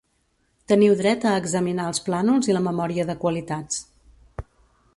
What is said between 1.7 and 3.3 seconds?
els plànols i la memòria de